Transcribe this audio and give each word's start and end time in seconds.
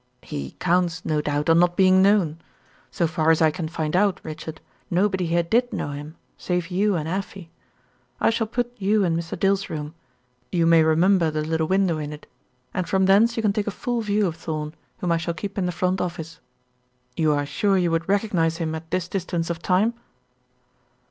"He 0.23 0.55
counts, 0.57 1.05
no 1.05 1.21
doubt, 1.21 1.47
on 1.47 1.59
not 1.59 1.77
being 1.77 2.01
known. 2.01 2.39
So 2.89 3.05
far 3.05 3.29
as 3.29 3.39
I 3.39 3.51
can 3.51 3.67
find 3.67 3.95
out, 3.95 4.19
Richard, 4.23 4.59
nobody 4.89 5.27
here 5.27 5.43
did 5.43 5.71
know 5.71 5.91
him, 5.91 6.15
save 6.39 6.69
you 6.71 6.95
and 6.95 7.07
Afy. 7.07 7.51
I 8.19 8.31
shall 8.31 8.47
put 8.47 8.73
you 8.77 9.03
in 9.03 9.15
Mr. 9.15 9.37
Dill's 9.39 9.69
room 9.69 9.93
you 10.51 10.65
may 10.65 10.81
remember 10.81 11.29
the 11.29 11.43
little 11.43 11.67
window 11.67 11.99
in 11.99 12.11
it 12.13 12.25
and 12.73 12.89
from 12.89 13.05
thence 13.05 13.37
you 13.37 13.43
can 13.43 13.53
take 13.53 13.67
a 13.67 13.69
full 13.69 14.01
view 14.01 14.25
of 14.25 14.37
Thorn, 14.37 14.73
whom 14.97 15.11
I 15.11 15.17
shall 15.17 15.35
keep 15.35 15.55
in 15.55 15.67
the 15.67 15.71
front 15.71 16.01
office. 16.01 16.39
You 17.15 17.31
are 17.33 17.45
sure 17.45 17.77
you 17.77 17.91
would 17.91 18.09
recognize 18.09 18.57
him 18.57 18.73
at 18.73 18.89
this 18.89 19.07
distance 19.07 19.51
of 19.51 19.61
time?" 19.61 19.93